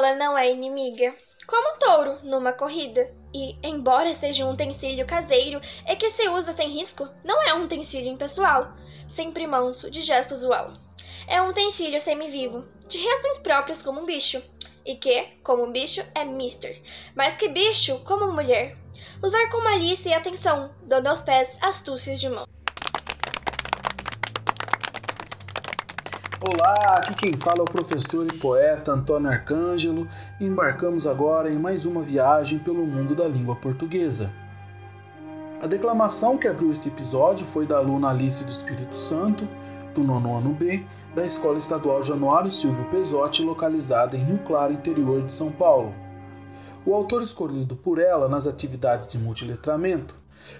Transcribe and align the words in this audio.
bola 0.00 0.14
não 0.14 0.38
é 0.38 0.50
inimiga, 0.50 1.14
como 1.46 1.74
um 1.74 1.78
touro 1.78 2.18
numa 2.22 2.54
corrida. 2.54 3.12
E, 3.34 3.54
embora 3.62 4.14
seja 4.14 4.46
um 4.46 4.52
utensílio 4.52 5.06
caseiro 5.06 5.60
e 5.86 5.94
que 5.94 6.10
se 6.10 6.26
usa 6.30 6.54
sem 6.54 6.70
risco, 6.70 7.06
não 7.22 7.42
é 7.42 7.52
um 7.52 7.64
utensílio 7.64 8.10
impessoal, 8.10 8.72
sempre 9.08 9.46
manso, 9.46 9.90
de 9.90 10.00
gesto 10.00 10.32
usual. 10.32 10.72
É 11.28 11.40
um 11.42 11.50
utensílio 11.50 12.00
semivivo, 12.00 12.64
de 12.88 12.98
reações 12.98 13.38
próprias 13.38 13.82
como 13.82 14.00
um 14.00 14.06
bicho, 14.06 14.42
e 14.86 14.96
que, 14.96 15.22
como 15.44 15.70
bicho, 15.70 16.02
é 16.14 16.24
mister, 16.24 16.80
mas 17.14 17.36
que 17.36 17.46
bicho 17.46 18.00
como 18.00 18.32
mulher. 18.32 18.78
Usar 19.22 19.50
com 19.50 19.62
malícia 19.62 20.08
e 20.08 20.14
atenção, 20.14 20.74
dando 20.84 21.08
aos 21.08 21.20
pés 21.20 21.58
astúcias 21.60 22.18
de 22.18 22.30
mão. 22.30 22.46
Olá, 26.42 26.96
aqui 26.96 27.14
quem 27.14 27.36
fala 27.36 27.58
é 27.58 27.62
o 27.62 27.66
professor 27.66 28.26
e 28.26 28.32
poeta 28.38 28.92
Antônio 28.92 29.28
Arcângelo 29.28 30.08
e 30.40 30.46
embarcamos 30.46 31.06
agora 31.06 31.50
em 31.50 31.58
mais 31.58 31.84
uma 31.84 32.00
viagem 32.00 32.58
pelo 32.58 32.86
mundo 32.86 33.14
da 33.14 33.28
língua 33.28 33.54
portuguesa. 33.56 34.32
A 35.60 35.66
declamação 35.66 36.38
que 36.38 36.48
abriu 36.48 36.72
este 36.72 36.88
episódio 36.88 37.46
foi 37.46 37.66
da 37.66 37.76
aluna 37.76 38.08
Alice 38.08 38.42
do 38.42 38.50
Espírito 38.50 38.96
Santo, 38.96 39.46
do 39.94 40.02
nono 40.02 40.34
ano 40.34 40.54
B, 40.54 40.82
da 41.14 41.26
Escola 41.26 41.58
Estadual 41.58 42.02
Januário 42.02 42.50
Silvio 42.50 42.86
Pesotti, 42.86 43.42
localizada 43.42 44.16
em 44.16 44.24
Rio 44.24 44.38
Claro, 44.38 44.72
interior 44.72 45.20
de 45.20 45.34
São 45.34 45.52
Paulo. 45.52 45.92
O 46.86 46.94
autor 46.94 47.20
escolhido 47.20 47.76
por 47.76 47.98
ela 47.98 48.30
nas 48.30 48.46
atividades 48.46 49.06
de 49.08 49.18
multiletramento 49.18 50.14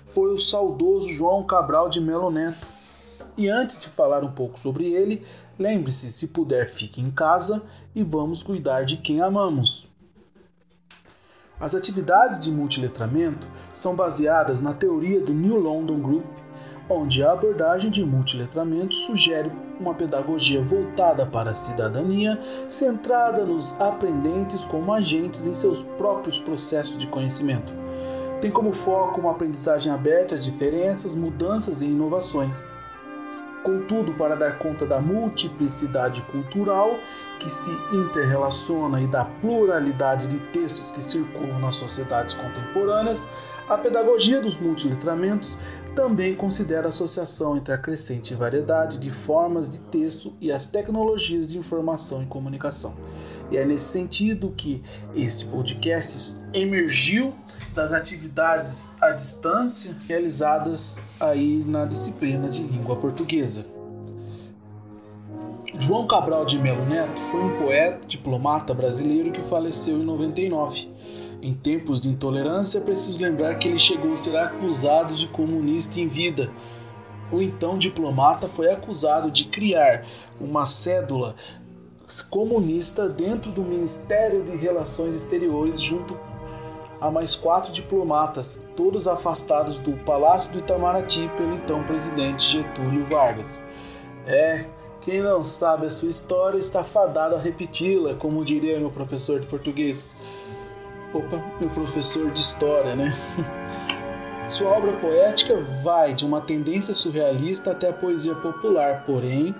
foi 0.05 0.31
o 0.31 0.39
saudoso 0.39 1.11
João 1.11 1.43
Cabral 1.43 1.89
de 1.89 2.03
Melo 2.03 2.31
Neto. 2.31 2.80
E 3.37 3.49
antes 3.49 3.79
de 3.79 3.89
falar 3.89 4.25
um 4.25 4.33
pouco 4.33 4.59
sobre 4.59 4.93
ele, 4.93 5.25
Lembre-se, 5.61 6.11
se 6.11 6.29
puder, 6.29 6.67
fique 6.71 7.03
em 7.03 7.11
casa 7.11 7.63
e 7.95 8.03
vamos 8.03 8.43
cuidar 8.43 8.87
de 8.87 8.97
quem 8.97 9.21
amamos. 9.21 9.87
As 11.61 11.75
atividades 11.75 12.43
de 12.43 12.51
multiletramento 12.51 13.47
são 13.75 13.95
baseadas 13.95 14.63
na 14.63 14.73
teoria 14.73 15.21
do 15.21 15.35
New 15.35 15.61
London 15.61 16.01
Group, 16.01 16.25
onde 16.89 17.23
a 17.23 17.33
abordagem 17.33 17.91
de 17.91 18.03
multiletramento 18.03 18.95
sugere 18.95 19.53
uma 19.79 19.93
pedagogia 19.93 20.63
voltada 20.63 21.27
para 21.27 21.51
a 21.51 21.55
cidadania, 21.55 22.41
centrada 22.67 23.45
nos 23.45 23.79
aprendentes 23.79 24.65
como 24.65 24.95
agentes 24.95 25.45
em 25.45 25.53
seus 25.53 25.83
próprios 25.83 26.41
processos 26.41 26.97
de 26.97 27.07
conhecimento. 27.07 27.71
Tem 28.41 28.51
como 28.51 28.73
foco 28.73 29.21
uma 29.21 29.33
aprendizagem 29.33 29.93
aberta 29.93 30.35
às 30.35 30.43
diferenças, 30.43 31.15
mudanças 31.15 31.83
e 31.83 31.85
inovações. 31.85 32.67
Contudo, 33.63 34.15
para 34.15 34.35
dar 34.35 34.59
conta 34.59 34.87
da 34.87 35.01
multiplicidade 35.01 36.23
cultural 36.23 36.99
que 37.39 37.51
se 37.51 37.71
interrelaciona 37.93 39.01
e 39.03 39.07
da 39.07 39.25
pluralidade 39.25 40.29
de 40.29 40.41
textos 40.51 40.91
que 40.91 41.03
circulam 41.03 41.59
nas 41.59 41.77
sociedades 41.77 42.35
contemporâneas, 42.35 43.29
a 43.69 43.77
pedagogia 43.77 44.41
dos 44.41 44.59
multiletramentos 44.59 45.59
também 45.95 46.35
considera 46.35 46.87
a 46.87 46.89
associação 46.89 47.57
entre 47.57 47.75
a 47.75 47.79
crescente 47.79 48.35
variedade 48.35 48.99
de 48.99 49.11
formas 49.11 49.69
de 49.69 49.79
texto 49.79 50.33
e 50.41 50.51
as 50.51 50.67
tecnologias 50.67 51.51
de 51.51 51.59
informação 51.59 52.23
e 52.23 52.27
comunicação. 52.27 52.97
E 53.51 53.57
é 53.57 53.65
nesse 53.65 53.87
sentido 53.87 54.55
que 54.57 54.83
esse 55.15 55.45
podcast 55.45 56.41
emergiu 56.55 57.35
das 57.75 57.93
atividades 57.93 58.97
à 59.01 59.11
distância 59.11 59.97
realizadas 60.09 61.01
aí 61.19 61.65
na 61.67 61.85
disciplina 61.85 62.49
de 62.49 62.63
língua 62.63 62.97
portuguesa. 62.97 63.65
João 65.79 66.07
Cabral 66.07 66.45
de 66.45 66.59
Melo 66.59 66.85
Neto 66.85 67.23
foi 67.23 67.41
um 67.41 67.57
poeta, 67.57 68.07
diplomata 68.07 68.75
brasileiro 68.75 69.33
que 69.33 69.43
faleceu 69.43 69.99
em 69.99 70.05
99. 70.05 70.91
Em 71.41 71.55
tempos 71.55 72.01
de 72.01 72.09
intolerância, 72.11 72.79
é 72.79 72.83
preciso 72.83 73.19
lembrar 73.19 73.55
que 73.55 73.67
ele 73.67 73.79
chegou 73.79 74.13
a 74.13 74.17
ser 74.17 74.37
acusado 74.37 75.15
de 75.15 75.27
comunista 75.29 75.99
em 75.99 76.07
vida. 76.07 76.51
O 77.33 77.41
então 77.41 77.79
diplomata 77.79 78.47
foi 78.47 78.71
acusado 78.71 79.31
de 79.31 79.45
criar 79.45 80.05
uma 80.39 80.67
cédula 80.67 81.35
comunista 82.29 83.09
dentro 83.09 83.53
do 83.53 83.63
Ministério 83.63 84.43
de 84.43 84.57
Relações 84.57 85.15
Exteriores 85.15 85.81
junto 85.81 86.19
a 87.01 87.11
mais 87.11 87.35
quatro 87.35 87.73
diplomatas, 87.73 88.65
todos 88.77 89.09
afastados 89.09 89.79
do 89.79 89.93
Palácio 90.05 90.53
do 90.53 90.59
Itamaraty 90.59 91.31
pelo 91.37 91.55
então 91.55 91.83
presidente 91.83 92.51
Getúlio 92.51 93.07
Vargas. 93.07 93.61
É, 94.27 94.67
quem 95.01 95.21
não 95.21 95.43
sabe 95.43 95.87
a 95.87 95.91
sua 95.91 96.11
história 96.11 96.59
está 96.59 96.85
fadado 96.85 97.35
a 97.35 97.39
repeti-la, 97.39 98.15
como 98.15 98.45
diria 98.45 98.79
meu 98.79 98.91
professor 98.91 99.41
de 99.41 99.47
português. 99.47 100.17
Opa, 101.15 101.43
meu 101.59 101.71
professor 101.71 102.31
de 102.31 102.41
história, 102.41 102.95
né? 102.95 103.17
Sua 104.47 104.69
obra 104.71 104.93
poética 104.95 105.61
vai 105.83 106.13
de 106.13 106.27
uma 106.27 106.41
tendência 106.41 106.93
surrealista 106.93 107.71
até 107.71 107.91
a 107.91 107.93
poesia 107.93 108.35
popular, 108.35 109.05
porém 109.07 109.55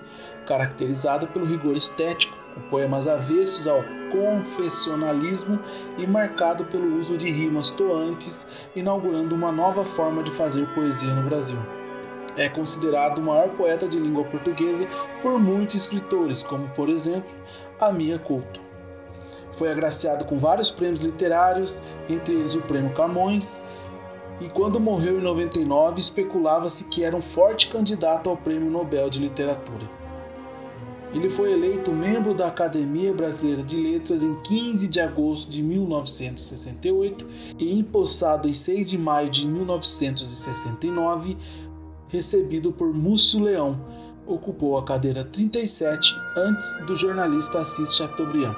caracterizada 0.45 1.25
pelo 1.25 1.45
rigor 1.45 1.77
estético, 1.77 2.37
com 2.53 2.61
poemas 2.69 3.07
avessos 3.07 3.67
ao 3.67 3.81
confessionalismo 4.11 5.59
e 5.97 6.05
marcado 6.05 6.65
pelo 6.65 6.97
uso 6.97 7.17
de 7.17 7.29
rimas 7.31 7.71
toantes, 7.71 8.45
inaugurando 8.75 9.35
uma 9.35 9.51
nova 9.51 9.83
forma 9.83 10.21
de 10.21 10.31
fazer 10.31 10.67
poesia 10.73 11.13
no 11.13 11.23
Brasil. 11.23 11.59
É 12.37 12.47
considerado 12.47 13.17
o 13.17 13.23
maior 13.23 13.49
poeta 13.49 13.87
de 13.87 13.99
língua 13.99 14.23
portuguesa 14.23 14.87
por 15.21 15.39
muitos 15.39 15.75
escritores, 15.75 16.41
como 16.43 16.69
por 16.69 16.89
exemplo 16.89 17.29
Amia 17.79 18.17
Couto. 18.17 18.61
Foi 19.51 19.69
agraciado 19.69 20.23
com 20.25 20.39
vários 20.39 20.71
prêmios 20.71 21.01
literários, 21.01 21.81
entre 22.09 22.35
eles 22.35 22.55
o 22.55 22.61
Prêmio 22.61 22.93
Camões, 22.93 23.61
e 24.39 24.49
quando 24.49 24.79
morreu 24.79 25.19
em 25.19 25.21
99 25.21 25.99
especulava-se 25.99 26.85
que 26.85 27.03
era 27.03 27.15
um 27.15 27.21
forte 27.21 27.67
candidato 27.67 28.29
ao 28.29 28.37
Prêmio 28.37 28.71
Nobel 28.71 29.09
de 29.09 29.19
Literatura. 29.19 30.00
Ele 31.13 31.29
foi 31.29 31.51
eleito 31.51 31.91
membro 31.91 32.33
da 32.33 32.47
Academia 32.47 33.13
Brasileira 33.13 33.61
de 33.61 33.75
Letras 33.75 34.23
em 34.23 34.33
15 34.41 34.87
de 34.87 34.99
agosto 34.99 35.49
de 35.49 35.61
1968 35.61 37.27
e 37.59 37.77
empossado 37.77 38.47
em 38.47 38.53
6 38.53 38.89
de 38.89 38.97
maio 38.97 39.29
de 39.29 39.45
1969, 39.45 41.37
recebido 42.07 42.71
por 42.71 42.93
Múcio 42.93 43.43
Leão. 43.43 43.79
Ocupou 44.25 44.77
a 44.77 44.83
cadeira 44.83 45.25
37 45.25 46.15
antes 46.37 46.71
do 46.85 46.95
jornalista 46.95 47.59
Assis 47.59 47.95
Chateaubriand. 47.95 48.55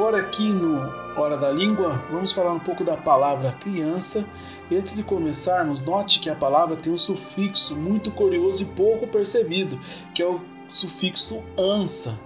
Agora 0.00 0.16
aqui 0.16 0.48
no 0.48 0.90
Hora 1.14 1.36
da 1.36 1.50
Língua, 1.50 2.02
vamos 2.10 2.32
falar 2.32 2.54
um 2.54 2.58
pouco 2.58 2.82
da 2.82 2.96
palavra 2.96 3.52
criança. 3.52 4.24
E 4.70 4.74
antes 4.74 4.96
de 4.96 5.02
começarmos, 5.02 5.82
note 5.82 6.20
que 6.20 6.30
a 6.30 6.34
palavra 6.34 6.74
tem 6.74 6.90
um 6.90 6.96
sufixo 6.96 7.76
muito 7.76 8.10
curioso 8.10 8.62
e 8.62 8.66
pouco 8.66 9.06
percebido, 9.06 9.78
que 10.14 10.22
é 10.22 10.26
o 10.26 10.40
sufixo 10.70 11.42
ansa. 11.56 12.18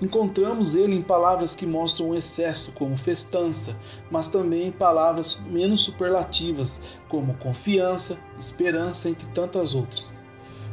Encontramos 0.00 0.76
ele 0.76 0.94
em 0.94 1.02
palavras 1.02 1.56
que 1.56 1.66
mostram 1.66 2.14
excesso, 2.14 2.70
como 2.70 2.96
festança, 2.96 3.76
mas 4.08 4.28
também 4.28 4.68
em 4.68 4.72
palavras 4.72 5.42
menos 5.50 5.80
superlativas, 5.80 6.80
como 7.08 7.34
confiança, 7.38 8.20
esperança, 8.38 9.10
entre 9.10 9.26
tantas 9.30 9.74
outras. 9.74 10.14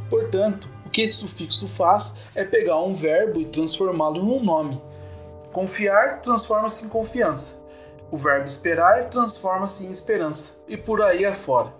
Portanto, 0.08 0.70
o 0.86 0.90
que 0.92 1.02
esse 1.02 1.16
sufixo 1.16 1.68
faz 1.68 2.16
é 2.36 2.46
pegar 2.46 2.80
um 2.80 2.94
verbo 2.94 3.42
e 3.42 3.46
transformá-lo 3.46 4.18
em 4.18 4.40
um 4.40 4.44
nome. 4.44 4.80
Confiar 5.56 6.20
transforma-se 6.20 6.84
em 6.84 6.90
confiança. 6.90 7.64
O 8.12 8.18
verbo 8.18 8.46
esperar 8.46 9.10
transforma-se 9.10 9.86
em 9.86 9.90
esperança. 9.90 10.62
E 10.68 10.76
por 10.76 11.02
aí 11.02 11.26
afora. 11.26 11.74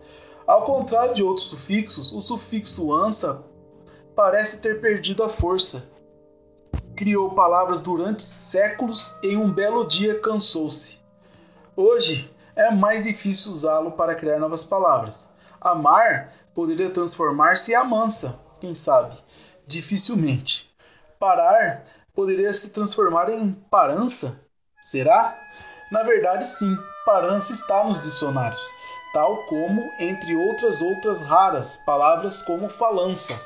Ao 0.48 0.64
contrário 0.64 1.14
de 1.14 1.22
outros 1.22 1.48
sufixos, 1.48 2.14
o 2.14 2.22
sufixo 2.22 2.96
ansa 2.96 3.44
parece 4.16 4.62
ter 4.62 4.80
perdido 4.80 5.26
a 5.26 5.30
força. 5.30 5.84
Criou 6.96 7.36
palavras 7.36 7.82
durante 7.82 8.24
séculos 8.24 9.14
e 9.22 9.34
em 9.34 9.38
um 9.38 9.52
belo 9.52 9.86
dia 9.86 10.22
cansou-se. 10.22 10.98
Hoje 11.76 12.34
é 12.56 12.72
mais 12.72 13.04
difícil 13.04 13.52
usá-lo 13.52 13.92
para 13.92 14.16
criar 14.16 14.40
novas 14.40 14.64
palavras. 14.64 15.28
Amar 15.60 16.34
poderia 16.54 16.90
transformar-se 16.92 17.74
em 17.74 17.76
amansa, 17.76 18.40
quem 18.62 18.74
sabe? 18.74 19.18
Dificilmente. 19.68 20.74
Parar 21.20 21.95
poderia 22.16 22.54
se 22.54 22.70
transformar 22.70 23.30
em 23.30 23.52
parança? 23.70 24.40
Será? 24.82 25.38
Na 25.92 26.04
verdade, 26.04 26.48
sim, 26.48 26.76
parança 27.06 27.52
está 27.52 27.84
nos 27.84 28.02
dicionários, 28.02 28.62
tal 29.14 29.44
como, 29.46 29.92
entre 30.00 30.36
outras 30.36 30.82
outras 30.82 31.22
raras, 31.22 31.78
palavras 31.86 32.42
como 32.42 32.70
falança. 32.70 33.40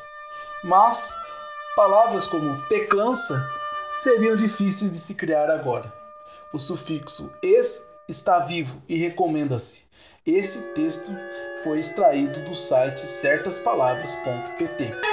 Mas 0.64 1.16
palavras 1.76 2.28
como 2.28 2.62
teclança 2.68 3.50
seriam 3.92 4.36
difíceis 4.36 4.92
de 4.92 5.00
se 5.00 5.16
criar 5.16 5.50
agora. 5.50 5.92
O 6.54 6.60
sufixo 6.60 7.34
es 7.42 7.90
está 8.08 8.40
vivo 8.40 8.82
e 8.88 8.98
recomenda-se. 8.98 9.90
Esse 10.26 10.74
texto 10.74 11.12
foi 11.64 11.80
extraído 11.80 12.42
do 12.42 12.56
site 12.56 13.02
certaspalavras.pt. 13.02 15.09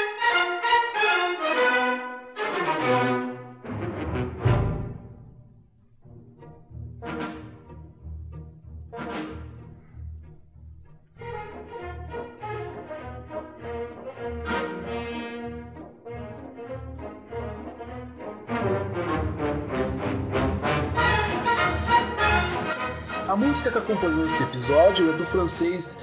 música 23.46 23.70
que 23.70 23.78
acompanhou 23.78 24.26
esse 24.26 24.42
episódio 24.42 25.12
é 25.12 25.12
do 25.16 25.24
francês 25.24 25.96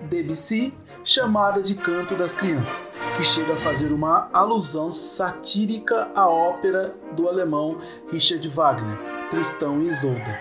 Debussy, 0.00 0.74
chamada 1.04 1.62
de 1.62 1.76
Canto 1.76 2.16
das 2.16 2.34
Crianças, 2.34 2.90
que 3.16 3.22
chega 3.22 3.52
a 3.52 3.56
fazer 3.56 3.92
uma 3.92 4.28
alusão 4.32 4.90
satírica 4.90 6.10
à 6.12 6.28
ópera 6.28 6.92
do 7.12 7.28
alemão 7.28 7.78
Richard 8.10 8.46
Wagner, 8.48 8.98
Tristão 9.30 9.80
e 9.80 9.86
Isolda. 9.86 10.40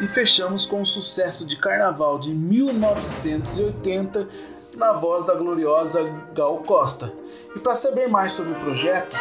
E 0.00 0.08
fechamos 0.08 0.66
com 0.66 0.82
o 0.82 0.86
sucesso 0.86 1.46
de 1.46 1.56
carnaval 1.56 2.18
de 2.18 2.34
1980 2.34 4.28
na 4.74 4.92
voz 4.92 5.24
da 5.24 5.36
gloriosa 5.36 6.02
Gal 6.34 6.58
Costa. 6.64 7.12
E 7.54 7.60
para 7.60 7.76
saber 7.76 8.08
mais 8.08 8.32
sobre 8.32 8.54
o 8.54 8.60
projeto, 8.60 9.16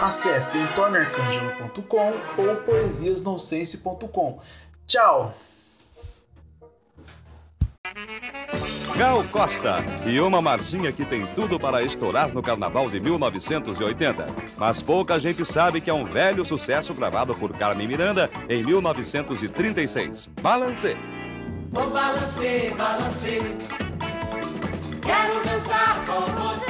acesse 0.00 0.58
antonioarcangelo.com 0.58 2.12
ou 2.38 2.56
poesiasnonsense.com. 2.64 4.38
Tchau! 4.86 5.34
Gal 8.96 9.22
Costa 9.30 9.76
e 10.04 10.18
uma 10.20 10.42
marchinha 10.42 10.90
que 10.90 11.04
tem 11.04 11.24
tudo 11.28 11.58
para 11.58 11.82
estourar 11.82 12.28
no 12.34 12.42
carnaval 12.42 12.90
de 12.90 12.98
1980. 12.98 14.26
Mas 14.56 14.82
pouca 14.82 15.20
gente 15.20 15.44
sabe 15.44 15.80
que 15.80 15.88
é 15.88 15.94
um 15.94 16.04
velho 16.04 16.44
sucesso 16.44 16.92
gravado 16.92 17.34
por 17.34 17.52
Carmen 17.56 17.86
Miranda 17.86 18.28
em 18.48 18.64
1936. 18.64 20.28
Balance! 20.40 20.96
Vou 21.70 21.90
balancer, 21.90 22.74
balancer. 22.74 23.42
Quero 25.02 25.44
dançar 25.44 26.04
com 26.04 26.67